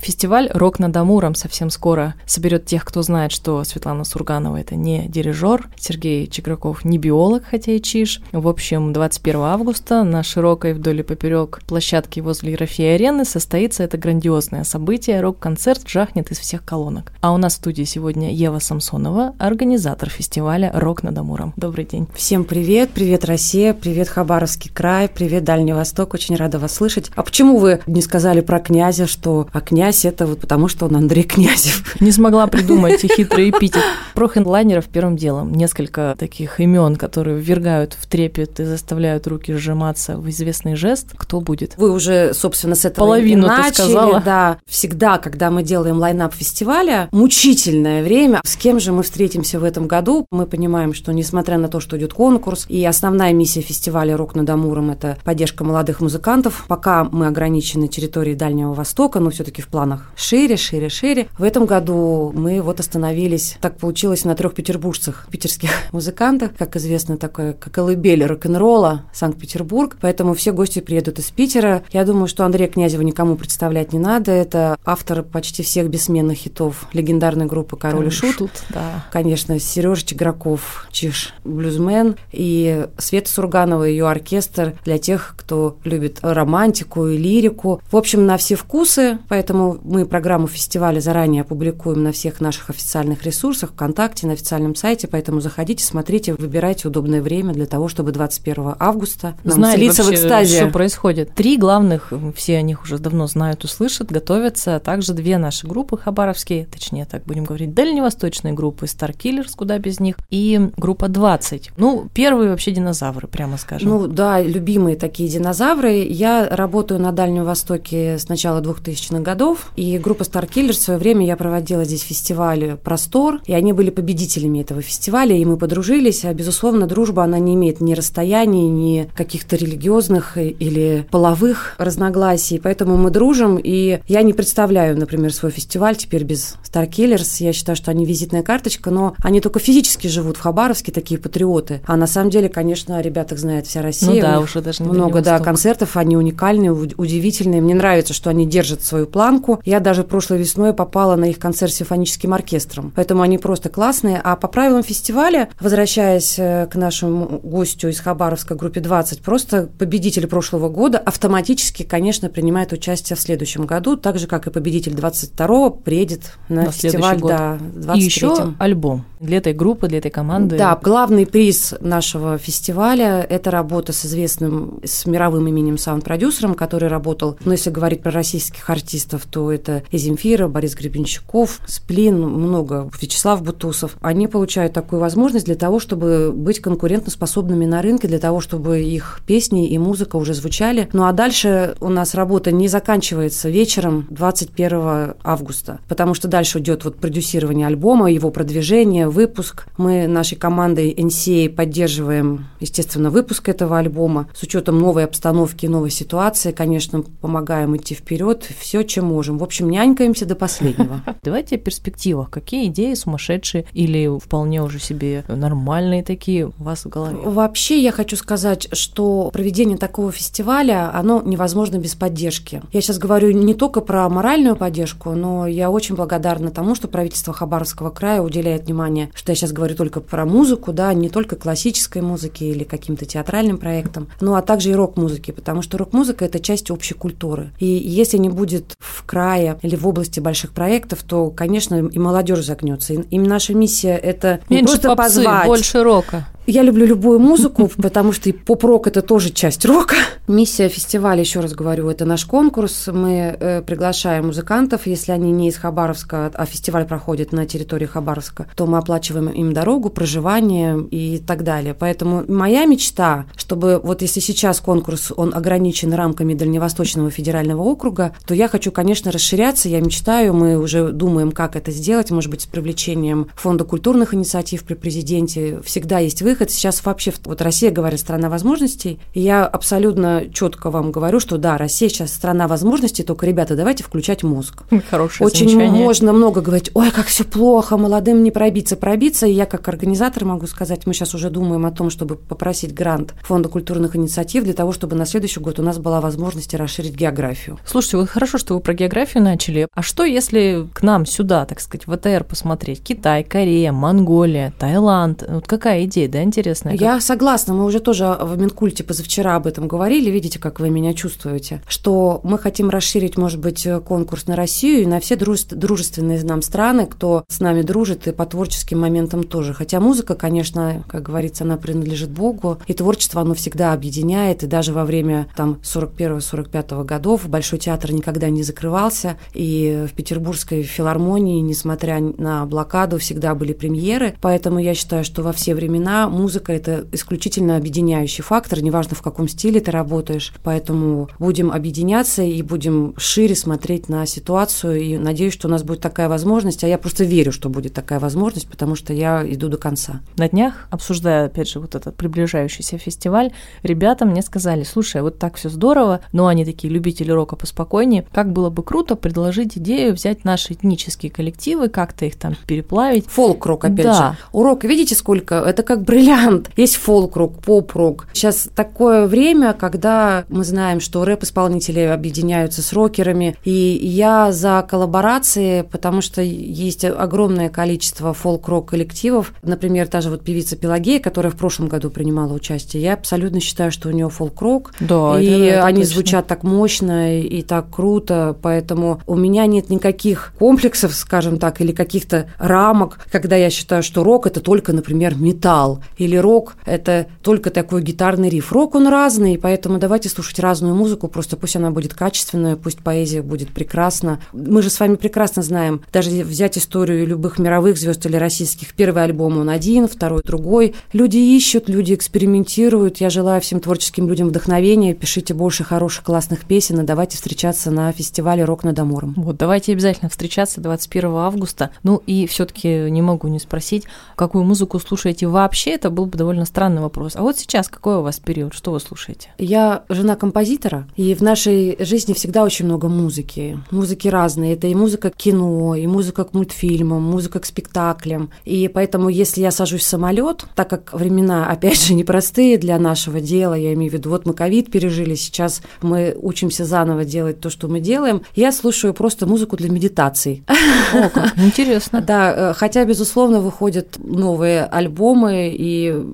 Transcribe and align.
Фестиваль 0.00 0.48
«Рок 0.54 0.78
над 0.78 0.96
Амуром» 0.96 1.34
совсем 1.34 1.70
скоро 1.70 2.14
соберет 2.24 2.66
тех, 2.66 2.84
кто 2.84 3.02
знает, 3.02 3.32
что 3.32 3.62
Светлана 3.64 4.04
Сурганова— 4.04 4.56
это 4.60 4.76
не 4.76 5.06
дирижер, 5.08 5.68
Сергей 5.76 6.26
Чеграков 6.28 6.84
не 6.84 6.98
биолог, 6.98 7.44
хотя 7.44 7.72
и 7.72 7.80
чиш. 7.80 8.22
В 8.32 8.48
общем, 8.48 8.92
21 8.92 9.40
августа 9.40 10.04
на 10.04 10.22
широкой 10.22 10.72
вдоль 10.72 11.00
и 11.00 11.02
поперек 11.02 11.60
площадке 11.66 12.22
возле 12.22 12.52
Ерофея 12.52 12.94
арены 12.94 13.24
состоится 13.24 13.82
это 13.82 13.98
грандиозное 13.98 14.64
событие. 14.64 15.20
Рок-концерт 15.20 15.86
жахнет 15.86 16.30
из 16.30 16.38
всех 16.38 16.64
колонок. 16.64 17.12
А 17.20 17.32
у 17.32 17.36
нас 17.36 17.54
в 17.54 17.56
студии 17.56 17.84
сегодня 17.84 18.32
Ева 18.32 18.60
Самсонова, 18.60 19.34
организатор 19.38 20.08
фестиваля 20.08 20.70
«Рок 20.74 21.02
над 21.02 21.18
Амуром». 21.18 21.52
Добрый 21.56 21.84
день. 21.84 22.06
Всем 22.14 22.44
привет, 22.44 22.90
привет, 22.90 23.24
Россия, 23.24 23.74
привет, 23.74 24.08
Хабаровский 24.08 24.70
край, 24.70 25.08
привет, 25.08 25.44
Дальний 25.44 25.72
Восток, 25.72 26.14
очень 26.14 26.36
рада 26.36 26.58
вас 26.58 26.74
слышать. 26.74 27.10
А 27.14 27.22
почему 27.22 27.58
вы 27.58 27.80
не 27.86 28.00
сказали 28.00 28.40
про 28.40 28.60
князя, 28.60 29.06
что 29.06 29.48
а 29.52 29.60
князь 29.60 29.87
князь, 29.88 30.04
это 30.04 30.26
вот 30.26 30.40
потому, 30.40 30.68
что 30.68 30.86
он 30.86 30.96
Андрей 30.96 31.22
Князев. 31.22 31.96
Не 32.00 32.12
смогла 32.12 32.46
придумать 32.46 33.00
хитрый 33.00 33.50
эпитет. 33.50 33.82
Про 34.14 34.28
хендлайнеров 34.28 34.86
первым 34.86 35.16
делом. 35.16 35.52
Несколько 35.52 36.14
таких 36.18 36.60
имен, 36.60 36.96
которые 36.96 37.38
ввергают 37.38 37.94
в 37.94 38.06
трепет 38.06 38.60
и 38.60 38.64
заставляют 38.64 39.26
руки 39.26 39.54
сжиматься 39.54 40.18
в 40.18 40.28
известный 40.28 40.74
жест. 40.74 41.08
Кто 41.16 41.40
будет? 41.40 41.74
Вы 41.76 41.90
уже, 41.90 42.34
собственно, 42.34 42.74
с 42.74 42.84
этого 42.84 43.06
Половину 43.06 43.46
начали. 43.46 43.72
сказала. 43.72 44.20
Да. 44.20 44.58
Всегда, 44.66 45.18
когда 45.18 45.50
мы 45.50 45.62
делаем 45.62 45.98
лайнап 45.98 46.34
фестиваля, 46.34 47.08
мучительное 47.12 48.02
время. 48.02 48.40
С 48.44 48.56
кем 48.56 48.80
же 48.80 48.92
мы 48.92 49.02
встретимся 49.02 49.58
в 49.58 49.64
этом 49.64 49.86
году? 49.86 50.26
Мы 50.30 50.46
понимаем, 50.46 50.92
что 50.92 51.12
несмотря 51.12 51.56
на 51.56 51.68
то, 51.68 51.80
что 51.80 51.96
идет 51.96 52.12
конкурс, 52.12 52.66
и 52.68 52.84
основная 52.84 53.32
миссия 53.32 53.62
фестиваля 53.62 54.16
«Рок 54.16 54.34
над 54.34 54.50
Амуром»— 54.50 54.90
это 54.90 55.16
поддержка 55.24 55.64
молодых 55.64 56.00
музыкантов, 56.00 56.64
пока 56.68 57.04
мы 57.04 57.26
ограничены 57.26 57.88
территорией 57.88 58.36
Дальнего 58.36 58.74
Востока, 58.74 59.20
но 59.20 59.30
все 59.30 59.44
таки 59.44 59.62
в 59.62 59.68
планах 59.78 60.10
шире, 60.16 60.56
шире, 60.56 60.88
шире. 60.88 61.28
В 61.38 61.44
этом 61.44 61.64
году 61.64 62.32
мы 62.34 62.60
вот 62.60 62.80
остановились, 62.80 63.56
так 63.60 63.76
получилось, 63.76 64.24
на 64.24 64.34
трех 64.34 64.52
петербуржцах, 64.54 65.28
питерских 65.30 65.70
музыкантах, 65.92 66.50
как 66.58 66.74
известно, 66.74 67.16
такое, 67.16 67.52
как 67.52 67.72
колыбель 67.72 68.24
рок-н-ролла 68.24 69.04
Санкт-Петербург, 69.12 69.96
поэтому 70.00 70.34
все 70.34 70.50
гости 70.52 70.80
приедут 70.80 71.20
из 71.20 71.30
Питера. 71.30 71.84
Я 71.92 72.04
думаю, 72.04 72.26
что 72.26 72.44
Андрея 72.44 72.68
Князева 72.68 73.02
никому 73.02 73.36
представлять 73.36 73.92
не 73.92 74.00
надо, 74.00 74.32
это 74.32 74.76
автор 74.84 75.22
почти 75.22 75.62
всех 75.62 75.88
бессменных 75.88 76.38
хитов 76.38 76.88
легендарной 76.92 77.46
группы 77.46 77.76
«Король 77.76 78.08
и 78.08 78.10
Шут». 78.10 78.34
Шут, 78.34 78.50
да. 78.70 79.06
Конечно, 79.12 79.60
Сережа 79.60 80.04
Чиграков, 80.04 80.88
Чиш 80.90 81.34
блюзмен, 81.44 82.16
и 82.32 82.86
Света 82.98 83.30
Сурганова, 83.30 83.84
ее 83.84 84.08
оркестр 84.08 84.74
для 84.84 84.98
тех, 84.98 85.36
кто 85.38 85.76
любит 85.84 86.18
романтику 86.22 87.06
и 87.06 87.16
лирику. 87.16 87.80
В 87.92 87.96
общем, 87.96 88.26
на 88.26 88.36
все 88.38 88.56
вкусы, 88.56 89.18
поэтому 89.28 89.67
мы 89.82 90.06
программу 90.06 90.46
фестиваля 90.46 91.00
заранее 91.00 91.42
опубликуем 91.42 92.02
на 92.02 92.12
всех 92.12 92.40
наших 92.40 92.70
официальных 92.70 93.24
ресурсах, 93.24 93.70
ВКонтакте, 93.72 94.26
на 94.26 94.34
официальном 94.34 94.74
сайте, 94.74 95.08
поэтому 95.08 95.40
заходите, 95.40 95.84
смотрите, 95.84 96.34
выбирайте 96.34 96.88
удобное 96.88 97.20
время 97.22 97.52
для 97.52 97.66
того, 97.66 97.88
чтобы 97.88 98.12
21 98.12 98.74
августа 98.78 99.34
нам 99.44 99.54
Знали 99.54 99.76
слиться 99.76 100.02
в 100.04 100.10
экстазе. 100.12 100.56
что 100.56 100.70
происходит. 100.70 101.34
Три 101.34 101.56
главных, 101.56 102.12
все 102.34 102.58
о 102.58 102.62
них 102.62 102.82
уже 102.82 102.98
давно 102.98 103.26
знают, 103.26 103.64
услышат, 103.64 104.10
готовятся. 104.10 104.80
Также 104.80 105.12
две 105.12 105.38
наши 105.38 105.66
группы 105.66 105.98
хабаровские, 105.98 106.66
точнее, 106.66 107.04
так 107.04 107.24
будем 107.24 107.44
говорить, 107.44 107.74
дальневосточные 107.74 108.54
группы 108.54 108.86
Star 108.86 109.16
Killers, 109.16 109.52
куда 109.56 109.78
без 109.78 110.00
них, 110.00 110.16
и 110.30 110.70
группа 110.76 111.08
20. 111.08 111.70
Ну, 111.76 112.08
первые 112.12 112.50
вообще 112.50 112.70
динозавры, 112.70 113.28
прямо 113.28 113.56
скажем. 113.56 113.88
Ну 113.88 114.06
да, 114.06 114.40
любимые 114.40 114.96
такие 114.96 115.28
динозавры. 115.28 116.06
Я 116.08 116.48
работаю 116.50 117.00
на 117.00 117.12
Дальнем 117.12 117.44
Востоке 117.44 118.18
с 118.18 118.28
начала 118.28 118.60
2000-х 118.60 119.20
годов, 119.20 119.57
и 119.76 119.98
группа 119.98 120.22
Star 120.22 120.48
Killers 120.48 120.72
в 120.72 120.82
свое 120.82 120.98
время 120.98 121.26
я 121.26 121.36
проводила 121.36 121.84
здесь 121.84 122.02
фестиваль 122.02 122.76
«Простор», 122.82 123.40
и 123.46 123.52
они 123.52 123.72
были 123.72 123.90
победителями 123.90 124.60
этого 124.60 124.82
фестиваля, 124.82 125.36
и 125.36 125.44
мы 125.44 125.56
подружились. 125.56 126.24
А, 126.24 126.32
безусловно, 126.34 126.86
дружба, 126.86 127.24
она 127.24 127.38
не 127.38 127.54
имеет 127.54 127.80
ни 127.80 127.94
расстояний, 127.94 128.68
ни 128.68 129.10
каких-то 129.16 129.56
религиозных 129.56 130.36
или 130.36 131.06
половых 131.10 131.74
разногласий, 131.78 132.60
поэтому 132.62 132.96
мы 132.96 133.10
дружим, 133.10 133.58
и 133.62 134.00
я 134.06 134.22
не 134.22 134.32
представляю, 134.32 134.98
например, 134.98 135.32
свой 135.32 135.50
фестиваль 135.52 135.96
теперь 135.96 136.24
без 136.24 136.56
Star 136.64 136.88
Killers. 136.88 137.42
Я 137.42 137.52
считаю, 137.52 137.76
что 137.76 137.90
они 137.90 138.04
визитная 138.04 138.42
карточка, 138.42 138.90
но 138.90 139.14
они 139.22 139.40
только 139.40 139.58
физически 139.58 140.06
живут 140.08 140.36
в 140.36 140.40
Хабаровске, 140.40 140.92
такие 140.92 141.18
патриоты. 141.20 141.80
А 141.86 141.96
на 141.96 142.06
самом 142.06 142.30
деле, 142.30 142.48
конечно, 142.48 142.96
о 142.96 143.02
ребятах 143.02 143.38
знает 143.38 143.66
вся 143.66 143.82
Россия. 143.82 144.08
Ну 144.10 144.20
да, 144.20 144.40
уже 144.40 144.60
даже 144.60 144.82
не 144.82 144.90
много, 144.90 145.20
да, 145.20 145.32
Восток. 145.32 145.44
концертов, 145.44 145.96
они 145.96 146.16
уникальные, 146.16 146.72
уд- 146.72 146.94
удивительные. 146.96 147.60
Мне 147.60 147.74
нравится, 147.74 148.14
что 148.14 148.30
они 148.30 148.46
держат 148.46 148.82
свою 148.82 149.06
планку. 149.06 149.47
Я 149.64 149.80
даже 149.80 150.04
прошлой 150.04 150.38
весной 150.38 150.72
попала 150.72 151.16
на 151.16 151.26
их 151.26 151.38
концерт 151.38 151.72
с 151.72 151.76
симфоническим 151.76 152.34
оркестром. 152.34 152.92
Поэтому 152.94 153.22
они 153.22 153.38
просто 153.38 153.68
классные. 153.68 154.20
А 154.22 154.36
по 154.36 154.48
правилам 154.48 154.82
фестиваля, 154.82 155.48
возвращаясь 155.60 156.38
э, 156.38 156.66
к 156.70 156.76
нашему 156.76 157.40
гостю 157.42 157.88
из 157.88 158.00
Хабаровска, 158.00 158.54
группе 158.54 158.80
20, 158.80 159.22
просто 159.22 159.68
победитель 159.78 160.26
прошлого 160.26 160.68
года 160.68 160.98
автоматически, 160.98 161.82
конечно, 161.82 162.28
принимает 162.28 162.72
участие 162.72 163.16
в 163.16 163.20
следующем 163.20 163.66
году, 163.66 163.96
так 163.96 164.18
же, 164.18 164.26
как 164.26 164.46
и 164.46 164.50
победитель 164.50 164.92
22-го 164.92 165.70
приедет 165.70 166.32
на, 166.48 166.64
На 166.64 166.70
фестиваль, 166.70 167.18
год. 167.18 167.30
да, 167.30 167.58
в 167.60 167.94
И 167.96 168.00
еще 168.00 168.26
23-м. 168.26 168.56
альбом 168.58 169.04
для 169.20 169.38
этой 169.38 169.52
группы, 169.52 169.88
для 169.88 169.98
этой 169.98 170.10
команды. 170.10 170.56
Да, 170.56 170.78
главный 170.80 171.26
приз 171.26 171.74
нашего 171.80 172.38
фестиваля– 172.38 173.26
это 173.28 173.50
работа 173.50 173.92
с 173.92 174.06
известным, 174.06 174.80
с 174.84 175.06
мировым 175.06 175.46
именем 175.48 175.78
саунд-продюсером, 175.78 176.54
который 176.54 176.88
работал, 176.88 177.36
ну, 177.44 177.52
если 177.52 177.70
говорить 177.70 178.02
про 178.02 178.10
российских 178.12 178.68
артистов, 178.70 179.22
то 179.30 179.37
это 179.46 179.82
и 179.90 179.98
Земфира, 179.98 180.48
Борис 180.48 180.74
Гребенщиков, 180.74 181.60
Сплин, 181.66 182.20
много, 182.20 182.90
Вячеслав 183.00 183.42
Бутусов. 183.42 183.96
Они 184.00 184.26
получают 184.26 184.72
такую 184.72 185.00
возможность 185.00 185.46
для 185.46 185.54
того, 185.54 185.80
чтобы 185.80 186.32
быть 186.32 186.60
конкурентоспособными 186.60 187.64
на 187.64 187.82
рынке, 187.82 188.08
для 188.08 188.18
того, 188.18 188.40
чтобы 188.40 188.82
их 188.82 189.20
песни 189.26 189.68
и 189.68 189.78
музыка 189.78 190.16
уже 190.16 190.34
звучали. 190.34 190.88
Ну, 190.92 191.04
а 191.04 191.12
дальше 191.12 191.76
у 191.80 191.88
нас 191.88 192.14
работа 192.14 192.52
не 192.52 192.68
заканчивается 192.68 193.48
вечером 193.48 194.06
21 194.10 195.14
августа, 195.22 195.80
потому 195.88 196.14
что 196.14 196.28
дальше 196.28 196.58
идет 196.58 196.84
вот 196.84 196.96
продюсирование 196.96 197.66
альбома, 197.66 198.10
его 198.10 198.30
продвижение, 198.30 199.08
выпуск. 199.08 199.66
Мы 199.76 200.06
нашей 200.06 200.36
командой 200.36 200.94
NCA 200.96 201.48
поддерживаем, 201.50 202.46
естественно, 202.60 203.10
выпуск 203.10 203.48
этого 203.48 203.78
альбома. 203.78 204.28
С 204.34 204.42
учетом 204.42 204.78
новой 204.78 205.04
обстановки, 205.04 205.66
новой 205.66 205.90
ситуации, 205.90 206.52
конечно, 206.52 207.02
помогаем 207.02 207.76
идти 207.76 207.94
вперед, 207.94 208.48
все, 208.58 208.82
чем 208.82 209.06
можем. 209.06 209.27
В 209.36 209.42
общем, 209.42 209.68
нянькаемся 209.68 210.24
до 210.24 210.34
последнего. 210.34 211.02
Давайте 211.22 211.56
о 211.56 211.58
перспективах. 211.58 212.30
Какие 212.30 212.68
идеи 212.68 212.94
сумасшедшие 212.94 213.66
или 213.72 214.18
вполне 214.18 214.62
уже 214.62 214.78
себе 214.78 215.24
нормальные 215.28 216.02
такие 216.02 216.46
у 216.46 216.52
вас 216.58 216.84
в 216.84 216.88
голове? 216.88 217.18
Вообще, 217.22 217.82
я 217.82 217.92
хочу 217.92 218.16
сказать, 218.16 218.68
что 218.72 219.30
проведение 219.32 219.76
такого 219.76 220.12
фестиваля, 220.12 220.90
оно 220.94 221.20
невозможно 221.22 221.76
без 221.78 221.94
поддержки. 221.94 222.62
Я 222.72 222.80
сейчас 222.80 222.98
говорю 222.98 223.32
не 223.32 223.54
только 223.54 223.80
про 223.80 224.08
моральную 224.08 224.56
поддержку, 224.56 225.10
но 225.10 225.46
я 225.46 225.70
очень 225.70 225.94
благодарна 225.94 226.50
тому, 226.50 226.74
что 226.74 226.88
правительство 226.88 227.34
Хабаровского 227.34 227.90
края 227.90 228.22
уделяет 228.22 228.66
внимание, 228.66 229.10
что 229.14 229.32
я 229.32 229.36
сейчас 229.36 229.52
говорю 229.52 229.74
только 229.74 230.00
про 230.00 230.24
музыку, 230.24 230.72
да, 230.72 230.92
не 230.94 231.08
только 231.08 231.36
классической 231.36 232.02
музыки 232.02 232.44
или 232.44 232.64
каким-то 232.64 233.04
театральным 233.04 233.58
проектам, 233.58 234.08
ну 234.20 234.34
а 234.34 234.42
также 234.42 234.70
и 234.70 234.74
рок-музыки, 234.74 235.30
потому 235.30 235.62
что 235.62 235.78
рок-музыка– 235.78 236.24
это 236.26 236.40
часть 236.40 236.70
общей 236.70 236.94
культуры. 236.94 237.50
И 237.58 237.66
если 237.66 238.18
не 238.18 238.28
будет 238.28 238.76
в 238.78 239.04
крае 239.08 239.58
или 239.62 239.74
в 239.74 239.88
области 239.88 240.20
больших 240.20 240.52
проектов, 240.52 241.02
то, 241.02 241.30
конечно, 241.30 241.76
и 241.76 241.98
молодежь 241.98 242.44
загнется. 242.44 242.92
И, 242.92 243.00
и 243.00 243.18
наша 243.18 243.54
миссия– 243.54 243.96
это 244.02 244.40
не 244.48 244.56
Меньше 244.56 244.74
просто 244.74 244.94
попсы, 244.94 245.16
позвать, 245.16 245.46
больше 245.46 245.82
рока. 245.82 246.28
Я 246.48 246.62
люблю 246.62 246.86
любую 246.86 247.18
музыку, 247.18 247.70
потому 247.82 248.12
что 248.12 248.30
и 248.30 248.32
поп-рок 248.32 248.86
это 248.86 249.02
тоже 249.02 249.30
часть 249.30 249.64
рока. 249.64 249.96
Миссия 250.26 250.68
фестиваля, 250.68 251.20
еще 251.20 251.40
раз 251.40 251.52
говорю, 251.52 251.88
это 251.88 252.04
наш 252.04 252.24
конкурс. 252.24 252.88
Мы 252.88 253.36
э, 253.38 253.62
приглашаем 253.62 254.26
музыкантов, 254.26 254.86
если 254.86 255.12
они 255.12 255.30
не 255.30 255.48
из 255.48 255.56
Хабаровска, 255.56 256.30
а 256.34 256.46
фестиваль 256.46 256.86
проходит 256.86 257.32
на 257.32 257.46
территории 257.46 257.86
Хабаровска, 257.86 258.46
то 258.56 258.66
мы 258.66 258.78
оплачиваем 258.78 259.28
им 259.28 259.52
дорогу, 259.52 259.90
проживание 259.90 260.80
и 260.90 261.18
так 261.18 261.44
далее. 261.44 261.74
Поэтому 261.74 262.24
моя 262.28 262.64
мечта, 262.64 263.26
чтобы 263.36 263.80
вот 263.82 264.02
если 264.02 264.20
сейчас 264.20 264.60
конкурс, 264.60 265.12
он 265.14 265.34
ограничен 265.34 265.92
рамками 265.92 266.34
Дальневосточного 266.34 267.10
федерального 267.10 267.62
округа, 267.62 268.14
то 268.26 268.34
я 268.34 268.48
хочу, 268.48 268.72
конечно, 268.72 269.12
расширяться. 269.12 269.68
Я 269.68 269.80
мечтаю, 269.80 270.32
мы 270.32 270.58
уже 270.58 270.92
думаем, 270.92 271.32
как 271.32 271.56
это 271.56 271.70
сделать, 271.70 272.10
может 272.10 272.30
быть, 272.30 272.42
с 272.42 272.46
привлечением 272.46 273.28
фонда 273.34 273.64
культурных 273.64 274.14
инициатив 274.14 274.64
при 274.64 274.74
президенте. 274.74 275.60
Всегда 275.62 275.98
есть 275.98 276.22
выход 276.22 276.37
выход. 276.38 276.50
Сейчас 276.50 276.84
вообще, 276.84 277.12
вот 277.24 277.42
Россия, 277.42 277.70
говорит, 277.70 278.00
страна 278.00 278.28
возможностей. 278.28 279.00
И 279.14 279.20
я 279.20 279.44
абсолютно 279.44 280.24
четко 280.32 280.70
вам 280.70 280.92
говорю, 280.92 281.20
что 281.20 281.36
да, 281.36 281.58
Россия 281.58 281.88
сейчас 281.88 282.12
страна 282.12 282.46
возможностей, 282.46 283.02
только, 283.02 283.26
ребята, 283.26 283.56
давайте 283.56 283.82
включать 283.82 284.22
мозг. 284.22 284.62
Хорошее 284.90 285.26
Очень 285.26 285.48
замечание. 285.48 285.84
можно 285.84 286.12
много 286.12 286.40
говорить, 286.40 286.70
ой, 286.74 286.90
как 286.90 287.06
все 287.06 287.24
плохо, 287.24 287.76
молодым 287.76 288.22
не 288.22 288.30
пробиться, 288.30 288.76
пробиться. 288.76 289.26
И 289.26 289.32
я 289.32 289.46
как 289.46 289.68
организатор 289.68 290.24
могу 290.24 290.46
сказать, 290.46 290.86
мы 290.86 290.94
сейчас 290.94 291.14
уже 291.14 291.30
думаем 291.30 291.66
о 291.66 291.70
том, 291.72 291.90
чтобы 291.90 292.16
попросить 292.16 292.74
грант 292.74 293.14
Фонда 293.22 293.48
культурных 293.48 293.96
инициатив 293.96 294.44
для 294.44 294.54
того, 294.54 294.72
чтобы 294.72 294.96
на 294.96 295.06
следующий 295.06 295.40
год 295.40 295.58
у 295.58 295.62
нас 295.62 295.78
была 295.78 296.00
возможность 296.00 296.54
расширить 296.54 296.94
географию. 296.94 297.58
Слушайте, 297.66 297.96
вот 297.98 298.08
хорошо, 298.08 298.38
что 298.38 298.54
вы 298.54 298.60
про 298.60 298.74
географию 298.74 299.22
начали. 299.22 299.66
А 299.74 299.82
что, 299.82 300.04
если 300.04 300.68
к 300.72 300.82
нам 300.82 301.06
сюда, 301.06 301.44
так 301.44 301.60
сказать, 301.60 301.86
в 301.86 301.92
АТР 301.92 302.24
посмотреть? 302.24 302.82
Китай, 302.82 303.24
Корея, 303.24 303.72
Монголия, 303.72 304.52
Таиланд. 304.58 305.24
Вот 305.28 305.46
какая 305.48 305.84
идея, 305.84 306.08
да, 306.08 306.22
интересная? 306.28 306.74
Я 306.74 307.00
согласна, 307.00 307.54
мы 307.54 307.64
уже 307.64 307.80
тоже 307.80 308.16
в 308.20 308.38
Минкульте 308.38 308.84
позавчера 308.84 309.36
об 309.36 309.46
этом 309.46 309.66
говорили, 309.66 310.10
видите, 310.10 310.38
как 310.38 310.60
вы 310.60 310.70
меня 310.70 310.94
чувствуете, 310.94 311.60
что 311.66 312.20
мы 312.22 312.38
хотим 312.38 312.70
расширить, 312.70 313.16
может 313.16 313.40
быть, 313.40 313.66
конкурс 313.84 314.26
на 314.26 314.36
Россию 314.36 314.82
и 314.82 314.86
на 314.86 315.00
все 315.00 315.16
дружественные 315.16 316.22
нам 316.22 316.42
страны, 316.42 316.86
кто 316.86 317.24
с 317.28 317.40
нами 317.40 317.62
дружит, 317.62 318.06
и 318.06 318.12
по 318.12 318.26
творческим 318.26 318.80
моментам 318.80 319.24
тоже. 319.24 319.54
Хотя 319.54 319.80
музыка, 319.80 320.14
конечно, 320.14 320.84
как 320.88 321.02
говорится, 321.02 321.44
она 321.44 321.56
принадлежит 321.56 322.10
Богу, 322.10 322.58
и 322.66 322.74
творчество, 322.74 323.22
оно 323.22 323.34
всегда 323.34 323.72
объединяет, 323.72 324.42
и 324.42 324.46
даже 324.46 324.72
во 324.72 324.84
время 324.84 325.28
там 325.36 325.58
41-45 325.62 326.84
годов 326.84 327.28
Большой 327.28 327.58
театр 327.58 327.92
никогда 327.92 328.28
не 328.30 328.42
закрывался, 328.42 329.16
и 329.32 329.86
в 329.90 329.94
Петербургской 329.94 330.62
филармонии, 330.62 331.40
несмотря 331.40 332.00
на 332.00 332.44
блокаду, 332.46 332.98
всегда 332.98 333.34
были 333.34 333.52
премьеры, 333.52 334.14
поэтому 334.20 334.58
я 334.58 334.74
считаю, 334.74 335.04
что 335.04 335.22
во 335.22 335.32
все 335.32 335.54
времена 335.54 336.07
музыка– 336.08 336.52
это 336.54 336.86
исключительно 336.92 337.56
объединяющий 337.56 338.22
фактор, 338.22 338.62
неважно, 338.62 338.94
в 338.94 339.02
каком 339.02 339.28
стиле 339.28 339.60
ты 339.60 339.70
работаешь, 339.70 340.32
поэтому 340.42 341.08
будем 341.18 341.50
объединяться 341.50 342.22
и 342.22 342.42
будем 342.42 342.94
шире 342.96 343.34
смотреть 343.34 343.88
на 343.88 344.06
ситуацию, 344.06 344.80
и 344.80 344.98
надеюсь, 344.98 345.32
что 345.32 345.48
у 345.48 345.50
нас 345.50 345.62
будет 345.62 345.80
такая 345.80 346.08
возможность, 346.08 346.64
а 346.64 346.68
я 346.68 346.78
просто 346.78 347.04
верю, 347.04 347.32
что 347.32 347.48
будет 347.48 347.74
такая 347.74 348.00
возможность, 348.00 348.48
потому 348.48 348.74
что 348.74 348.92
я 348.92 349.24
иду 349.26 349.48
до 349.48 349.56
конца. 349.56 350.00
На 350.16 350.28
днях, 350.28 350.66
обсуждая, 350.70 351.26
опять 351.26 351.48
же, 351.48 351.60
вот 351.60 351.74
этот 351.74 351.96
приближающийся 351.96 352.78
фестиваль, 352.78 353.32
ребята 353.62 354.04
мне 354.04 354.22
сказали, 354.22 354.64
слушай, 354.64 355.02
вот 355.02 355.18
так 355.18 355.36
все 355.36 355.48
здорово, 355.48 356.00
но 356.12 356.26
они 356.26 356.44
такие 356.44 356.72
любители 356.72 357.10
рока 357.10 357.36
поспокойнее, 357.36 358.06
как 358.12 358.32
было 358.32 358.50
бы 358.50 358.62
круто 358.62 358.96
предложить 358.96 359.56
идею 359.58 359.94
взять 359.94 360.24
наши 360.24 360.54
этнические 360.54 361.10
коллективы, 361.10 361.68
как-то 361.68 362.04
их 362.04 362.16
там 362.16 362.36
переплавить. 362.46 363.06
Фолк-рок, 363.06 363.64
опять 363.64 363.84
Да. 363.86 364.12
же. 364.12 364.16
Урок, 364.32 364.64
видите, 364.64 364.94
сколько? 364.94 365.36
Это 365.36 365.62
как 365.62 365.84
бриллиант. 366.02 366.50
Есть 366.56 366.76
фолк-рок, 366.76 367.40
поп-рок. 367.42 368.06
Сейчас 368.12 368.48
такое 368.54 369.06
время, 369.06 369.52
когда 369.52 370.24
мы 370.28 370.44
знаем, 370.44 370.80
что 370.80 371.04
рэп-исполнители 371.04 371.80
объединяются 371.80 372.62
с 372.62 372.72
рокерами, 372.72 373.36
и 373.44 373.50
я 373.82 374.30
за 374.32 374.64
коллаборации, 374.68 375.62
потому 375.62 376.00
что 376.00 376.22
есть 376.22 376.84
огромное 376.84 377.48
количество 377.48 378.14
фолк-рок 378.14 378.70
коллективов. 378.70 379.32
Например, 379.42 379.88
та 379.88 380.00
же 380.00 380.10
вот 380.10 380.22
певица 380.22 380.56
Пелагея, 380.56 381.00
которая 381.00 381.32
в 381.32 381.36
прошлом 381.36 381.68
году 381.68 381.90
принимала 381.90 382.32
участие. 382.32 382.82
Я 382.82 382.94
абсолютно 382.94 383.40
считаю, 383.40 383.72
что 383.72 383.88
у 383.88 383.92
нее 383.92 384.08
фолк-рок, 384.08 384.72
Да, 384.80 385.20
и 385.20 385.26
это- 385.26 385.44
это 385.56 385.64
они 385.66 385.80
точно. 385.82 385.94
звучат 385.94 386.26
так 386.26 386.42
мощно 386.44 387.20
и 387.20 387.42
так 387.42 387.70
круто, 387.70 388.36
поэтому 388.40 389.00
у 389.06 389.16
меня 389.16 389.46
нет 389.46 389.70
никаких 389.70 390.32
комплексов, 390.38 390.94
скажем 390.94 391.38
так, 391.38 391.60
или 391.60 391.72
каких-то 391.72 392.28
рамок, 392.38 393.00
когда 393.10 393.36
я 393.36 393.50
считаю, 393.50 393.82
что 393.82 394.04
рок 394.04 394.26
это 394.26 394.40
только, 394.40 394.72
например, 394.72 395.16
металл, 395.16 395.82
или 395.96 396.16
рок 396.16 396.56
это 396.64 397.06
только 397.22 397.50
такой 397.50 397.82
гитарный 397.82 398.28
риф. 398.28 398.52
Рок 398.52 398.74
он 398.74 398.88
разный, 398.88 399.38
поэтому 399.38 399.78
давайте 399.78 400.08
слушать 400.08 400.38
разную 400.38 400.74
музыку, 400.74 401.08
просто 401.08 401.36
пусть 401.36 401.56
она 401.56 401.70
будет 401.70 401.94
качественная, 401.94 402.56
пусть 402.56 402.78
поэзия 402.78 403.22
будет 403.22 403.50
прекрасна. 403.50 404.20
Мы 404.32 404.62
же 404.62 404.70
с 404.70 404.78
вами 404.78 404.96
прекрасно 404.96 405.42
знаем, 405.42 405.82
даже 405.92 406.10
взять 406.10 406.58
историю 406.58 407.06
любых 407.06 407.38
мировых 407.38 407.78
звезд 407.78 408.04
или 408.06 408.16
российских, 408.16 408.74
первый 408.74 409.04
альбом 409.04 409.38
он 409.38 409.48
один, 409.48 409.88
второй 409.88 410.22
другой. 410.22 410.74
Люди 410.92 411.16
ищут, 411.16 411.68
люди 411.68 411.94
экспериментируют. 411.94 412.98
Я 412.98 413.10
желаю 413.10 413.40
всем 413.40 413.60
творческим 413.60 414.08
людям 414.08 414.28
вдохновения. 414.28 414.94
Пишите 414.94 415.34
больше 415.34 415.64
хороших, 415.64 416.04
классных 416.04 416.44
песен, 416.44 416.80
и 416.80 416.84
давайте 416.84 417.16
встречаться 417.16 417.70
на 417.70 417.90
фестивале 417.92 418.44
«Рок 418.44 418.64
над 418.64 418.78
Амуром». 418.78 419.14
Вот, 419.16 419.36
давайте 419.36 419.72
обязательно 419.72 420.08
встречаться 420.08 420.60
21 420.60 421.10
августа. 421.10 421.70
Ну 421.82 422.02
и 422.06 422.26
все 422.26 422.44
таки 422.44 422.90
не 422.90 423.02
могу 423.02 423.28
не 423.28 423.38
спросить, 423.38 423.84
какую 424.16 424.44
музыку 424.44 424.78
слушаете 424.78 425.26
вообще, 425.26 425.77
это 425.78 425.90
был 425.90 426.06
бы 426.06 426.18
довольно 426.18 426.44
странный 426.44 426.82
вопрос. 426.82 427.14
А 427.14 427.22
вот 427.22 427.38
сейчас 427.38 427.68
какой 427.68 427.98
у 427.98 428.02
вас 428.02 428.18
период, 428.18 428.52
что 428.52 428.72
вы 428.72 428.80
слушаете? 428.80 429.28
Я 429.38 429.84
жена 429.88 430.16
композитора, 430.16 430.88
и 430.96 431.14
в 431.14 431.22
нашей 431.22 431.76
жизни 431.78 432.12
всегда 432.14 432.42
очень 432.42 432.64
много 432.64 432.88
музыки. 432.88 433.58
Музыки 433.70 434.08
разные. 434.08 434.54
Это 434.54 434.66
и 434.66 434.74
музыка 434.74 435.10
к 435.10 435.16
кино, 435.16 435.76
и 435.76 435.86
музыка 435.86 436.24
к 436.24 436.34
мультфильмам, 436.34 437.02
музыка 437.02 437.38
к 437.38 437.46
спектаклям. 437.46 438.30
И 438.44 438.68
поэтому, 438.68 439.08
если 439.08 439.40
я 439.40 439.52
сажусь 439.52 439.82
в 439.82 439.86
самолет, 439.86 440.46
так 440.56 440.68
как 440.68 440.92
времена, 440.92 441.46
опять 441.50 441.80
же, 441.80 441.94
непростые 441.94 442.58
для 442.58 442.78
нашего 442.78 443.20
дела, 443.20 443.54
я 443.54 443.72
имею 443.74 443.90
в 443.90 443.94
виду, 443.94 444.10
вот 444.10 444.26
мы 444.26 444.34
ковид 444.34 444.70
пережили, 444.72 445.14
сейчас 445.14 445.62
мы 445.80 446.16
учимся 446.20 446.64
заново 446.64 447.04
делать 447.04 447.40
то, 447.40 447.50
что 447.50 447.68
мы 447.68 447.78
делаем, 447.78 448.22
я 448.34 448.50
слушаю 448.50 448.94
просто 448.94 449.26
музыку 449.26 449.56
для 449.56 449.70
медитаций. 449.70 450.42
О, 450.94 451.08
как 451.08 451.38
интересно. 451.38 452.00
Да, 452.00 452.50
э, 452.50 452.54
хотя, 452.54 452.84
безусловно, 452.84 453.40
выходят 453.40 453.96
новые 453.98 454.64
альбомы, 454.64 455.48
и 455.50 455.67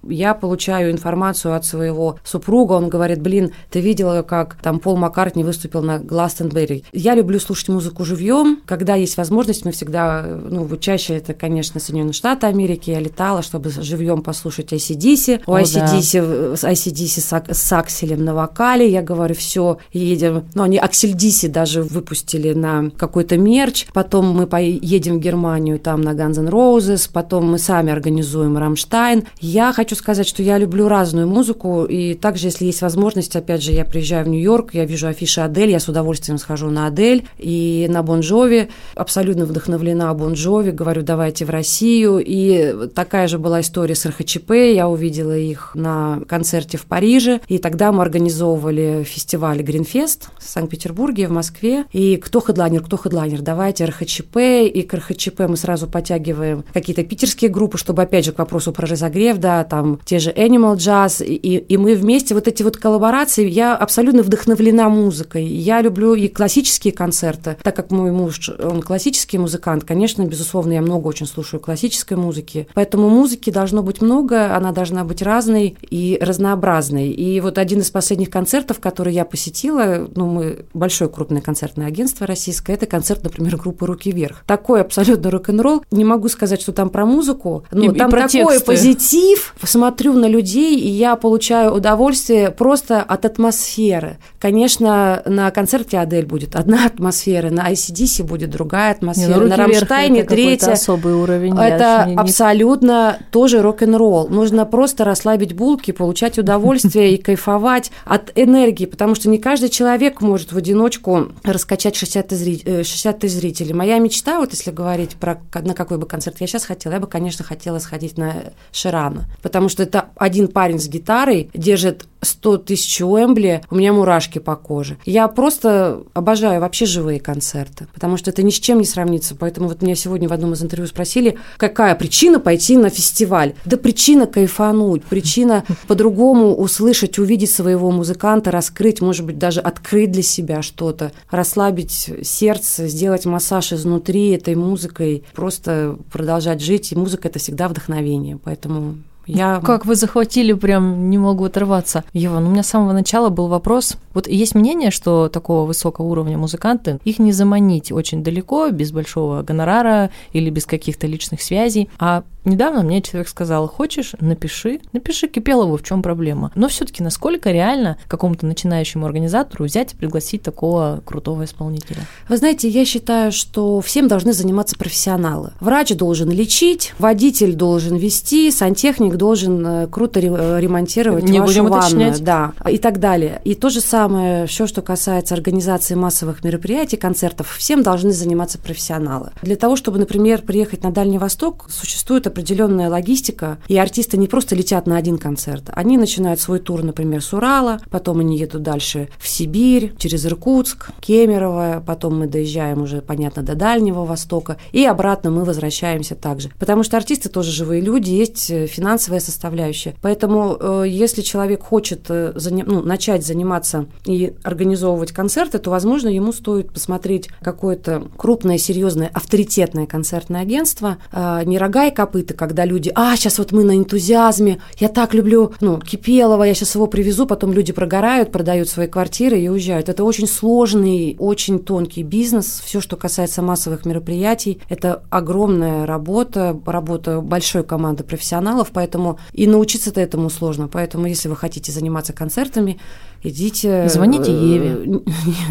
я 0.09 0.35
получаю 0.35 0.91
информацию 0.91 1.55
от 1.55 1.65
своего 1.65 2.19
супруга. 2.25 2.73
Он 2.75 2.89
говорит, 2.89 3.21
блин, 3.21 3.53
ты 3.71 3.81
видела, 3.81 4.23
как 4.23 4.57
там 4.63 4.79
Пол 4.79 4.97
Маккартни 4.97 5.45
выступил 5.45 5.83
на 5.83 5.99
Гластенберри. 5.99 6.85
Я 6.93 7.15
люблю 7.15 7.39
слушать 7.39 7.69
музыку 7.69 8.05
живьем. 8.05 8.61
Когда 8.67 8.95
есть 8.95 9.17
возможность, 9.17 9.65
мы 9.65 9.73
всегда, 9.73 10.23
ну, 10.23 10.69
чаще 10.77 11.17
это, 11.17 11.35
конечно, 11.35 11.81
Соединенные 11.81 12.13
Штаты 12.13 12.47
Америки. 12.47 12.91
Я 12.91 13.01
летала, 13.01 13.43
чтобы 13.43 13.71
живьем 13.71 14.23
послушать 14.23 14.73
ICDC. 14.73 15.43
У 15.47 15.55
О, 15.55 15.59
да. 15.59 15.65
ICDC, 15.65 16.55
с 16.55 17.25
с, 17.25 17.33
Ак- 17.33 17.55
с 17.55 17.73
Акселем 17.73 18.25
на 18.25 18.35
вокале. 18.35 18.91
Я 18.91 19.03
говорю, 19.03 19.35
все, 19.35 19.79
едем. 19.93 20.45
Ну, 20.55 20.63
они 20.63 20.79
Аксель 20.79 21.15
Диси 21.15 21.49
даже 21.49 21.83
выпустили 21.83 22.53
на 22.53 22.91
какой-то 22.91 23.37
мерч. 23.37 23.87
Потом 23.93 24.31
мы 24.31 24.47
поедем 24.47 25.17
в 25.17 25.21
Германию, 25.21 25.79
там 25.79 26.01
на 26.01 26.11
Guns 26.11 26.39
N' 26.39 26.49
Roses. 26.49 27.09
Потом 27.13 27.51
мы 27.51 27.59
сами 27.59 27.93
организуем 27.93 28.57
Рамштайн. 28.57 29.25
Я 29.47 29.75
хочу 29.75 29.95
сказать, 29.95 30.27
что 30.27 30.43
я 30.43 30.57
люблю 30.57 30.89
разную 30.89 31.29
музыку. 31.29 31.85
И 31.85 32.15
также, 32.15 32.47
если 32.47 32.65
есть 32.65 32.81
возможность, 32.81 33.37
опять 33.37 33.63
же, 33.63 33.73
я 33.73 33.85
приезжаю 33.85 34.25
в 34.25 34.29
Нью-Йорк, 34.29 34.73
я 34.73 34.87
вижу 34.87 35.07
афиши 35.07 35.43
Адель, 35.43 35.69
я 35.69 35.81
с 35.81 35.87
удовольствием 35.87 36.39
схожу 36.39 36.71
на 36.71 36.87
Адель 36.87 37.29
и 37.37 37.87
на 37.91 38.03
Бон 38.03 38.21
Джови. 38.21 38.71
Абсолютно 38.95 39.45
вдохновлена 39.45 40.15
Бон 40.15 40.33
Джови. 40.33 40.71
Говорю, 40.71 41.03
давайте 41.03 41.45
в 41.45 41.51
Россию. 41.51 42.23
И 42.25 42.89
такая 42.95 43.29
же 43.29 43.39
была 43.39 43.61
история 43.61 43.95
с 43.95 44.07
РХЧП. 44.07 44.51
Я 44.53 44.89
увидела 44.89 45.37
их 45.37 45.73
на 45.75 46.23
концерте 46.27 46.79
в 46.79 46.87
Париже. 46.87 47.43
И 47.47 47.59
тогда 47.59 47.93
мы 47.93 48.01
организовывали 48.01 49.05
фестиваль 49.05 49.61
Гринфест 49.61 50.31
в 50.39 50.49
Санкт-Петербурге, 50.49 51.29
в 51.29 51.33
Москве. 51.33 51.85
И 51.93 52.17
кто 52.17 52.41
хедлайнер, 52.41 52.83
кто 52.83 52.97
хедлайнер, 52.97 53.43
давайте 53.43 53.85
РХЧП. 53.85 54.39
И 54.39 54.83
к 54.89 54.95
РХЧП 54.95 55.41
мы 55.41 55.59
сразу 55.59 55.87
подтягиваем 55.87 56.65
какие-то 56.73 57.05
питерские 57.05 57.51
группы, 57.51 57.77
чтобы, 57.77 58.01
опять 58.01 58.25
же, 58.25 58.33
к 58.33 58.39
вопросу 58.39 58.73
про 58.73 58.87
разогрев, 58.87 59.34
да, 59.39 59.65
там 59.65 60.01
те 60.05 60.19
же 60.19 60.31
Animal 60.31 60.77
Jazz. 60.77 61.25
И, 61.25 61.37
и 61.37 61.77
мы 61.77 61.95
вместе, 61.95 62.35
вот 62.35 62.49
эти 62.49 62.63
вот 62.63 62.77
коллаборации, 62.77 63.49
я 63.49 63.77
абсолютно 63.77 64.23
вдохновлена 64.23 64.89
музыкой. 64.89 65.45
Я 65.47 65.81
люблю 65.81 66.15
и 66.15 66.29
классические 66.29 66.93
концерты, 66.93 67.57
так 67.63 67.75
как 67.77 67.91
мой 67.91 68.11
муж, 68.11 68.51
он 68.63 68.83
классический 68.83 69.39
музыкант, 69.39 69.85
конечно, 69.85 70.25
безусловно, 70.25 70.73
я 70.73 70.83
много 70.83 71.09
очень 71.09 71.27
слушаю 71.27 71.61
классической 71.61 72.17
музыки. 72.17 72.69
Поэтому 72.75 73.09
музыки 73.09 73.51
должно 73.51 73.83
быть 73.83 74.01
много, 74.03 74.55
она 74.57 74.73
должна 74.73 75.05
быть 75.05 75.23
разной 75.23 75.77
и 75.91 76.19
разнообразной. 76.21 77.11
И 77.11 77.41
вот 77.41 77.59
один 77.59 77.81
из 77.81 77.91
последних 77.91 78.31
концертов, 78.31 78.81
который 78.81 79.15
я 79.15 79.25
посетила, 79.25 80.09
ну, 80.15 80.27
мы 80.27 80.65
большое 80.75 81.11
крупное 81.11 81.41
концертное 81.41 81.87
агентство 81.87 82.27
российское, 82.27 82.75
это 82.75 82.87
концерт, 82.87 83.23
например, 83.25 83.57
группы 83.57 83.87
«Руки 83.87 84.11
вверх». 84.11 84.43
Такой 84.47 84.81
абсолютно 84.81 85.31
рок-н-ролл. 85.31 85.85
Не 85.91 86.05
могу 86.05 86.29
сказать, 86.29 86.61
что 86.61 86.73
там 86.73 86.91
про 86.91 87.07
музыку, 87.07 87.65
но 87.71 87.85
И- 87.93 87.95
и 87.95 87.99
там 87.99 88.11
про 88.11 88.29
такой 88.29 88.55
тексты. 88.55 88.65
позитив. 88.67 89.24
Смотрю 89.63 90.13
на 90.15 90.27
людей, 90.27 90.79
и 90.79 90.89
я 90.89 91.17
получаю 91.17 91.73
удовольствие 91.75 92.51
просто 92.51 93.03
от 93.03 93.25
атмосферы. 93.25 94.19
Конечно, 94.39 95.23
на 95.25 95.51
концерте 95.51 95.99
Адель 95.99 96.27
будет 96.27 96.55
одна 96.57 96.87
атмосфера, 96.87 97.51
на 97.51 97.71
ICDC 97.73 98.23
будет 98.25 98.51
другая 98.51 98.91
Не, 98.91 98.95
атмосфера, 98.97 99.35
ну, 99.35 99.41
«Руки 99.41 99.49
на 99.51 99.57
вверх» 99.67 99.81
Рамштайне 99.81 100.21
это 100.21 100.29
какой-то 100.31 100.49
третья. 100.51 100.73
особый 100.73 101.15
уровень. 101.15 101.59
Это 101.59 102.05
не- 102.07 102.13
не- 102.13 102.19
абсолютно 102.21 103.19
тоже 103.31 103.63
рок-н-ролл. 103.63 104.29
Нужно 104.29 104.67
просто 104.67 105.05
расслабить 105.05 105.55
булки, 105.55 105.91
получать 105.93 106.39
удовольствие 106.39 107.15
и 107.15 107.23
кайфовать 107.23 107.91
от 108.05 108.33
энергии, 108.35 108.87
потому 108.87 109.15
что 109.15 109.29
не 109.29 109.39
каждый 109.39 109.69
человек 109.71 110.21
может 110.21 110.53
в 110.53 110.57
одиночку 110.57 111.29
раскачать 111.43 111.97
60 111.97 112.29
тысяч 112.29 112.63
э, 112.65 112.83
60 112.83 113.19
тысяч 113.19 113.35
зрителей. 113.37 113.73
Моя 113.73 113.99
мечта, 113.99 114.39
вот 114.39 114.51
если 114.53 114.71
говорить 114.71 115.17
про 115.17 115.41
на 115.63 115.75
какой 115.75 115.99
бы 115.99 116.07
концерт 116.07 116.37
я 116.41 116.47
сейчас 116.47 116.65
хотела, 116.65 116.95
я 116.95 117.01
бы, 117.01 117.07
конечно, 117.07 117.45
хотела 117.45 117.79
сходить 117.79 118.19
на 118.19 118.35
Ширана. 118.73 119.04
Странно, 119.05 119.27
потому 119.43 119.69
что 119.69 119.83
это 119.83 120.07
один 120.17 120.49
парень 120.49 120.79
с 120.79 120.89
гитарой 120.89 121.51
держит 121.55 122.07
100 122.25 122.59
тысяч 122.59 123.01
Уэмбли, 123.01 123.63
у 123.71 123.77
меня 123.77 123.93
мурашки 123.93 124.39
по 124.39 124.57
коже. 124.57 124.97
Я 125.05 125.29
просто 125.29 126.03
обожаю 126.13 126.61
вообще 126.61 126.87
живые 126.87 127.21
концерты, 127.21 127.87
потому 127.95 128.17
что 128.17 128.31
это 128.31 128.43
ни 128.43 128.51
с 128.51 128.55
чем 128.55 128.79
не 128.79 128.85
сравнится. 128.85 129.35
Поэтому 129.35 129.69
вот 129.69 129.83
меня 129.83 129.95
сегодня 129.95 130.29
в 130.29 130.33
одном 130.33 130.53
из 130.53 130.63
интервью 130.63 130.87
спросили, 130.87 131.39
какая 131.57 131.95
причина 131.95 132.41
пойти 132.41 132.77
на 132.77 132.91
фестиваль? 132.91 133.55
Да 133.65 133.77
причина 133.77 134.27
кайфануть, 134.27 135.05
причина 135.05 135.65
по-другому 135.87 136.55
услышать, 136.55 137.19
увидеть 137.19 137.51
своего 137.51 137.91
музыканта, 137.91 138.51
раскрыть, 138.51 139.01
может 139.01 139.25
быть, 139.27 139.39
даже 139.39 139.61
открыть 139.61 140.13
для 140.13 140.23
себя 140.23 140.63
что-то, 140.63 141.13
расслабить 141.31 142.11
сердце, 142.23 142.89
сделать 142.89 143.27
массаж 143.27 143.73
изнутри 143.73 144.31
этой 144.31 144.55
музыкой, 144.55 145.25
просто 145.35 145.99
продолжать 146.13 146.61
жить. 146.61 146.93
И 146.93 146.97
музыка– 146.97 147.29
это 147.35 147.39
всегда 147.39 147.69
вдохновение. 147.69 148.39
Поэтому 148.43 148.97
я... 149.27 149.61
Как 149.65 149.87
вы 149.87 149.95
захватили, 149.95 150.53
прям 150.53 151.11
не 151.11 151.19
могу 151.19 151.45
оторваться. 151.45 152.05
Ева, 152.13 152.39
ну 152.41 152.49
у 152.49 152.51
меня 152.51 152.63
с 152.63 152.69
самого 152.69 152.93
начала 152.93 153.29
был 153.29 153.49
вопрос. 153.49 153.97
Вот 154.13 154.29
есть 154.29 154.55
мнение, 154.55 154.91
что 154.91 155.29
такого 155.29 155.67
высокого 155.67 156.07
уровня 156.07 156.39
музыканты, 156.39 156.99
их 157.05 157.19
не 157.19 157.33
заманить 157.33 157.93
очень 157.93 158.23
далеко, 158.23 158.71
без 158.71 158.93
большого 158.93 159.43
гонорара 159.43 160.11
или 160.33 160.51
без 160.51 160.67
каких-то 160.67 161.07
личных 161.07 161.43
связей, 161.43 161.89
а 161.99 162.25
Недавно 162.45 162.83
мне 162.83 163.01
человек 163.01 163.29
сказал, 163.29 163.67
хочешь, 163.69 164.13
напиши, 164.21 164.81
напиши 164.93 165.29
Кипелову, 165.29 165.79
в 165.79 165.83
чем 165.83 166.03
проблема. 166.03 166.53
Но 166.55 166.69
все-таки 166.69 167.03
насколько 167.03 167.51
реально 167.51 167.97
какому-то 168.07 168.45
начинающему 168.45 169.07
организатору 169.07 169.65
взять 169.65 169.95
и 169.95 169.97
пригласить 169.97 170.43
такого 170.43 171.03
крутого 171.07 171.45
исполнителя? 171.45 172.03
Вы 172.29 172.37
знаете, 172.37 172.69
я 172.69 172.85
считаю, 172.85 173.33
что 173.33 173.81
всем 173.81 174.09
должны 174.09 174.35
заниматься 174.35 174.77
профессионалы. 174.77 175.53
Врач 175.61 175.95
должен 175.95 176.31
лечить, 176.31 176.93
водитель 176.99 177.55
должен 177.55 177.97
вести, 177.97 178.51
сантехник 178.51 179.14
должен 179.17 179.67
э, 179.67 179.87
круто 179.89 180.21
э, 180.21 180.61
ремонтировать 180.61 181.25
Не 181.25 181.41
вашу 181.41 181.53
будем 181.53 181.67
ванну, 181.67 181.79
уточнять. 181.79 182.25
да, 182.25 182.53
и 182.69 182.79
так 182.79 183.01
далее. 183.01 183.41
И 183.45 183.55
то 183.55 183.71
же 183.71 183.81
самое, 183.81 184.47
все, 184.47 184.67
что 184.67 184.83
касается 184.83 185.35
организации 185.35 185.95
массовых 185.95 186.45
мероприятий, 186.45 186.97
концертов, 186.97 187.55
всем 187.57 187.83
должны 187.83 188.13
заниматься 188.13 188.59
профессионалы. 188.59 189.31
Для 189.43 189.57
того, 189.57 189.77
чтобы, 189.77 189.99
например, 189.99 190.43
приехать 190.43 190.83
на 190.83 190.91
Дальний 190.91 191.19
Восток, 191.19 191.67
существует 191.69 192.27
определенная 192.27 192.89
логистика, 192.89 193.59
и 193.69 193.77
артисты 193.77 194.17
не 194.17 194.27
просто 194.29 194.55
летят 194.55 194.87
на 194.87 194.97
один 194.97 195.19
концерт, 195.19 195.65
они 195.73 195.99
начинают 195.99 196.41
свой 196.41 196.59
тур, 196.59 196.83
например, 196.83 197.23
с 197.23 197.33
Урала, 197.33 197.81
потом 197.91 198.21
они 198.21 198.39
едут 198.39 198.63
дальше 198.63 199.09
в 199.19 199.29
Сибирь, 199.29 199.95
через 199.99 200.25
Иркутск, 200.27 200.91
Кемерово, 201.01 201.83
потом 201.87 202.19
мы 202.19 202.27
доезжаем 202.27 202.83
уже, 202.83 203.01
понятно, 203.01 203.43
до 203.43 203.55
Дальнего 203.55 204.05
Востока, 204.05 204.57
и 204.73 204.85
обратно 204.85 205.31
мы 205.31 205.45
возвращаемся 205.45 206.15
также. 206.15 206.51
Потому 206.59 206.83
что 206.83 206.97
артисты 206.97 207.29
тоже 207.29 207.51
живые 207.51 207.81
люди, 207.81 208.11
есть 208.11 208.51
э, 208.51 208.67
финансовая 209.05 209.21
составляющая. 209.21 209.95
Поэтому, 210.03 210.57
э, 210.59 210.85
если 210.87 211.23
человек 211.23 211.63
хочет 211.63 212.07
э, 212.09 212.33
ну, 212.51 212.83
начать 212.83 213.25
заниматься 213.25 213.87
и 214.07 214.35
организовывать 214.43 215.13
концерты, 215.13 215.59
то, 215.59 215.71
возможно, 215.71 216.09
ему 216.09 216.33
стоит 216.33 216.73
посмотреть 216.73 217.29
какое-то 217.43 218.05
крупное, 218.17 218.59
серьезное, 218.59 219.11
авторитетное 219.13 219.87
концертное 219.87 220.43
агентство, 220.43 220.97
не 221.45 221.59
рога 221.59 221.87
и 221.87 221.91
копыта, 221.91 222.35
когда 222.35 222.65
люди, 222.65 222.91
а, 222.95 223.17
сейчас 223.17 223.39
вот 223.39 223.53
мы 223.53 223.65
на 223.65 223.77
энтузиазме, 223.77 224.61
я 224.79 224.89
так 224.89 225.15
люблю, 225.15 225.53
ну, 225.61 225.79
Кипелова, 225.79 226.45
я 226.45 226.55
сейчас 226.55 226.75
его 226.75 226.87
привезу, 226.87 227.27
потом 227.27 227.53
люди 227.53 227.73
прогорают, 227.73 228.33
продают 228.33 228.69
свои 228.69 228.87
квартиры 228.87 229.39
и 229.39 229.49
уезжают. 229.49 229.89
Это 229.89 230.05
очень 230.05 230.27
сложный, 230.27 231.17
очень 231.19 231.59
тонкий 231.59 232.03
бизнес. 232.03 232.63
Все, 232.65 232.81
что 232.81 232.97
касается 232.97 233.43
массовых 233.43 233.85
мероприятий, 233.85 234.61
это 234.69 235.03
огромная 235.11 235.87
работа, 235.87 236.59
работа 236.67 237.21
большой 237.21 237.65
команды 237.65 238.05
профессионалов, 238.15 238.71
поэтому 238.73 238.94
и 239.33 239.47
научиться-то 239.47 240.01
этому 240.01 240.31
сложно. 240.31 240.69
Поэтому, 240.69 241.07
если 241.07 241.29
вы 241.29 241.37
хотите 241.37 241.73
заниматься 241.73 242.13
концертами, 242.13 242.81
идите... 243.25 243.89
Звоните 243.89 244.31
э, 244.31 244.35
Еве. 244.35 245.03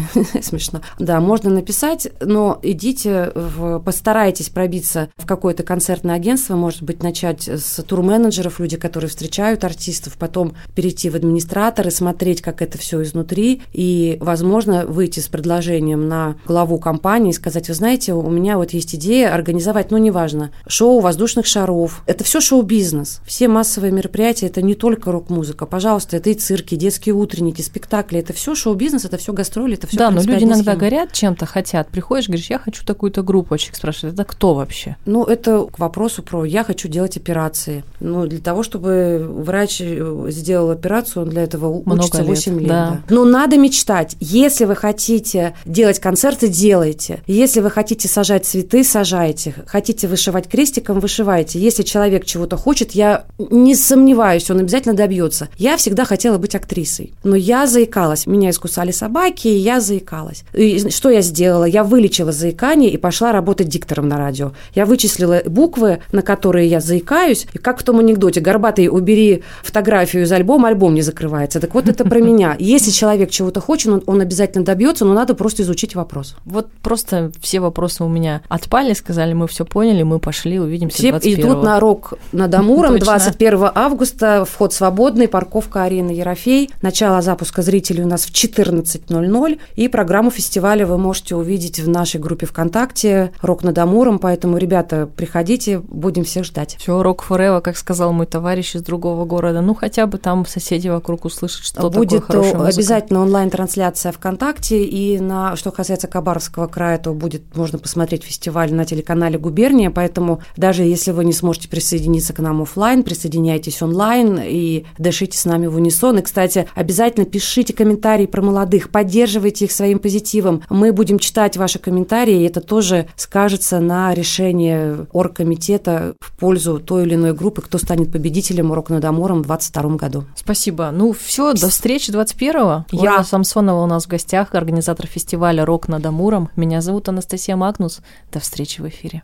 Смешно. 0.42 0.80
Да, 0.98 1.20
можно 1.20 1.50
написать, 1.50 2.08
но 2.20 2.58
идите, 2.62 3.32
в, 3.34 3.80
постарайтесь 3.80 4.48
пробиться 4.48 5.10
в 5.16 5.26
какое-то 5.26 5.62
концертное 5.62 6.14
агентство, 6.14 6.56
может 6.56 6.82
быть, 6.82 7.02
начать 7.02 7.48
с 7.48 7.82
турменеджеров, 7.82 8.60
люди, 8.60 8.76
которые 8.76 9.10
встречают 9.10 9.64
артистов, 9.64 10.16
потом 10.18 10.54
перейти 10.74 11.10
в 11.10 11.16
администраторы, 11.16 11.90
смотреть, 11.90 12.40
как 12.40 12.62
это 12.62 12.78
все 12.78 13.02
изнутри, 13.02 13.62
и, 13.72 14.16
возможно, 14.20 14.86
выйти 14.86 15.20
с 15.20 15.28
предложением 15.28 16.08
на 16.08 16.36
главу 16.46 16.78
компании 16.78 17.30
и 17.30 17.34
сказать, 17.34 17.68
вы 17.68 17.74
знаете, 17.74 18.14
у 18.14 18.30
меня 18.30 18.56
вот 18.56 18.70
есть 18.70 18.94
идея 18.94 19.34
организовать, 19.34 19.90
ну, 19.90 19.98
неважно, 19.98 20.50
шоу 20.66 21.00
воздушных 21.00 21.46
шаров. 21.46 22.02
Это 22.06 22.24
все 22.24 22.40
шоу-бизнес. 22.40 23.20
Все 23.26 23.48
массовые 23.48 23.92
мероприятия– 23.92 24.46
это 24.48 24.62
не 24.62 24.74
только 24.74 25.10
рок-музыка. 25.10 25.66
Пожалуйста, 25.66 26.16
это 26.16 26.30
и 26.30 26.34
цирки, 26.34 26.76
детские 26.76 27.14
утренники, 27.14 27.62
спектакли, 27.64 28.20
это 28.20 28.32
все 28.32 28.54
шоу-бизнес, 28.54 29.04
это 29.04 29.16
все 29.16 29.32
гастроли, 29.32 29.74
это 29.74 29.86
все. 29.86 29.98
Да, 29.98 30.10
но 30.10 30.22
люди 30.22 30.44
иногда 30.44 30.72
схема. 30.72 30.76
горят 30.76 31.12
чем-то, 31.12 31.46
хотят. 31.46 31.88
Приходишь, 31.88 32.28
говоришь, 32.28 32.50
я 32.50 32.58
хочу 32.58 32.84
такую-то 32.84 33.22
группу. 33.22 33.56
Человек 33.56 33.76
спрашивает, 33.76 34.14
это 34.14 34.24
кто 34.24 34.54
вообще? 34.54 34.96
Ну, 35.06 35.24
это 35.24 35.66
к 35.66 35.78
вопросу 35.78 36.22
про 36.22 36.44
я 36.44 36.64
хочу 36.64 36.88
делать 36.88 37.16
операции. 37.16 37.84
Ну, 38.00 38.26
для 38.26 38.38
того, 38.38 38.62
чтобы 38.62 39.26
врач 39.28 39.80
э, 39.80 40.26
сделал 40.28 40.70
операцию, 40.70 41.24
он 41.24 41.30
для 41.30 41.42
этого 41.42 41.82
Много 41.84 42.00
учится 42.00 42.18
лет, 42.18 42.28
8 42.28 42.60
лет. 42.60 42.68
Да. 42.68 42.84
Да. 42.90 43.14
Но 43.14 43.24
надо 43.24 43.56
мечтать. 43.56 44.16
Если 44.20 44.64
вы 44.64 44.76
хотите 44.76 45.54
делать 45.64 45.98
концерты, 45.98 46.48
делайте. 46.48 47.22
Если 47.26 47.60
вы 47.60 47.70
хотите 47.70 48.08
сажать 48.08 48.46
цветы, 48.46 48.84
сажайте. 48.84 49.54
Хотите 49.66 50.08
вышивать 50.08 50.48
крестиком, 50.48 51.00
вышивайте. 51.00 51.58
Если 51.58 51.82
человек 51.82 52.24
чего-то 52.24 52.56
хочет, 52.56 52.92
я 52.92 53.24
не 53.38 53.74
сомневаюсь, 53.74 54.50
он 54.50 54.60
обязательно 54.60 54.94
добьется. 54.94 55.48
Я 55.56 55.76
всегда 55.76 56.04
хотела 56.04 56.38
быть 56.38 56.54
актрисой, 56.54 57.12
но 57.22 57.36
я 57.44 57.66
заикалась. 57.66 58.26
Меня 58.26 58.50
искусали 58.50 58.90
собаки, 58.90 59.48
и 59.48 59.56
я 59.56 59.80
заикалась. 59.80 60.44
И 60.54 60.90
что 60.90 61.10
я 61.10 61.20
сделала? 61.20 61.64
Я 61.64 61.84
вылечила 61.84 62.32
заикание 62.32 62.90
и 62.90 62.96
пошла 62.96 63.32
работать 63.32 63.68
диктором 63.68 64.08
на 64.08 64.16
радио. 64.16 64.52
Я 64.74 64.86
вычислила 64.86 65.42
буквы, 65.46 66.00
на 66.12 66.22
которые 66.22 66.68
я 66.68 66.80
заикаюсь, 66.80 67.46
и 67.52 67.58
как 67.58 67.80
в 67.80 67.82
том 67.82 67.98
анекдоте, 67.98 68.40
горбатый, 68.40 68.88
убери 68.88 69.42
фотографию 69.62 70.22
из 70.22 70.32
альбома, 70.32 70.68
альбом 70.68 70.94
не 70.94 71.02
закрывается. 71.02 71.60
Так 71.60 71.74
вот 71.74 71.88
это 71.88 72.04
про 72.04 72.20
меня. 72.20 72.56
Если 72.58 72.90
человек 72.90 73.30
чего-то 73.30 73.60
хочет, 73.60 73.92
он, 73.92 74.02
он 74.06 74.20
обязательно 74.22 74.64
добьется, 74.64 75.04
но 75.04 75.12
надо 75.12 75.34
просто 75.34 75.62
изучить 75.62 75.94
вопрос. 75.94 76.36
Вот 76.46 76.68
просто 76.82 77.30
все 77.40 77.60
вопросы 77.60 78.04
у 78.04 78.08
меня 78.08 78.40
отпали, 78.48 78.94
сказали, 78.94 79.34
мы 79.34 79.46
все 79.48 79.66
поняли, 79.66 80.02
мы 80.02 80.18
пошли, 80.18 80.58
увидимся 80.58 80.96
Все 80.96 81.10
21 81.10 81.40
идут 81.40 81.62
на 81.62 81.78
рок 81.78 82.14
над 82.32 82.54
Амуром 82.54 82.98
21 82.98 83.70
августа, 83.74 84.46
вход 84.50 84.72
свободный, 84.72 85.28
парковка 85.28 85.82
арены 85.82 86.10
Ерофей, 86.10 86.70
начало 86.80 87.20
запуска 87.20 87.33
запуска 87.34 87.62
зрителей 87.62 88.04
у 88.04 88.06
нас 88.06 88.26
в 88.26 88.30
14.00. 88.30 89.58
И 89.74 89.88
программу 89.88 90.30
фестиваля 90.30 90.86
вы 90.86 90.98
можете 90.98 91.34
увидеть 91.34 91.80
в 91.80 91.88
нашей 91.88 92.20
группе 92.20 92.46
ВКонтакте 92.46 93.32
«Рок 93.42 93.64
над 93.64 93.76
Амуром». 93.76 94.20
Поэтому, 94.20 94.56
ребята, 94.56 95.08
приходите, 95.16 95.80
будем 95.80 96.22
всех 96.22 96.44
ждать. 96.44 96.76
Все, 96.78 97.02
«Рок 97.02 97.22
Форева», 97.22 97.58
как 97.58 97.76
сказал 97.76 98.12
мой 98.12 98.26
товарищ 98.26 98.76
из 98.76 98.82
другого 98.82 99.24
города. 99.24 99.62
Ну, 99.62 99.74
хотя 99.74 100.06
бы 100.06 100.18
там 100.18 100.46
соседи 100.46 100.86
вокруг 100.86 101.24
услышат, 101.24 101.64
что 101.64 101.90
Будет 101.90 102.20
такое 102.20 102.42
хорошая 102.42 102.54
музыка. 102.54 102.76
обязательно 102.76 103.20
онлайн-трансляция 103.22 104.12
ВКонтакте. 104.12 104.84
И 104.84 105.18
на, 105.18 105.56
что 105.56 105.72
касается 105.72 106.06
Кабаровского 106.06 106.68
края, 106.68 106.98
то 106.98 107.12
будет 107.14 107.56
можно 107.56 107.80
посмотреть 107.80 108.22
фестиваль 108.22 108.72
на 108.72 108.84
телеканале 108.84 109.40
«Губерния». 109.40 109.90
Поэтому 109.90 110.40
даже 110.56 110.84
если 110.84 111.10
вы 111.10 111.24
не 111.24 111.32
сможете 111.32 111.68
присоединиться 111.68 112.32
к 112.32 112.38
нам 112.38 112.62
офлайн, 112.62 113.02
присоединяйтесь 113.02 113.82
онлайн 113.82 114.38
и 114.40 114.84
дышите 114.98 115.36
с 115.36 115.44
нами 115.46 115.66
в 115.66 115.74
унисон. 115.74 116.18
И, 116.18 116.22
кстати, 116.22 116.68
обязательно 116.76 117.23
пишите 117.24 117.72
комментарии 117.72 118.26
про 118.26 118.42
молодых, 118.42 118.90
поддерживайте 118.90 119.66
их 119.66 119.72
своим 119.72 119.98
позитивом. 119.98 120.62
Мы 120.68 120.92
будем 120.92 121.18
читать 121.18 121.56
ваши 121.56 121.78
комментарии, 121.78 122.42
и 122.42 122.46
это 122.46 122.60
тоже 122.60 123.08
скажется 123.16 123.80
на 123.80 124.14
решении 124.14 125.06
оргкомитета 125.12 126.14
в 126.20 126.36
пользу 126.38 126.78
той 126.78 127.04
или 127.04 127.14
иной 127.14 127.34
группы, 127.34 127.62
кто 127.62 127.78
станет 127.78 128.12
победителем 128.12 128.70
«Урок 128.70 128.90
над 128.90 129.04
Амуром» 129.04 129.42
в 129.42 129.46
2022 129.46 129.96
году. 129.96 130.24
Спасибо. 130.34 130.90
Ну 130.92 131.12
все, 131.12 131.52
до 131.52 131.68
встречи 131.68 132.10
21-го. 132.10 132.86
Ева 132.90 133.22
Самсонова 133.22 133.82
у 133.82 133.86
нас 133.86 134.04
в 134.04 134.08
гостях, 134.08 134.54
организатор 134.54 135.06
фестиваля 135.06 135.64
«Рок 135.64 135.88
над 135.88 136.04
Амуром». 136.06 136.50
Меня 136.56 136.80
зовут 136.80 137.08
Анастасия 137.08 137.56
Магнус. 137.56 138.00
До 138.32 138.40
встречи 138.40 138.80
в 138.80 138.88
эфире. 138.88 139.22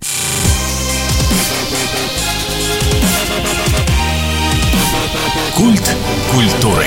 Культ 5.57 5.97
культуры. 6.33 6.87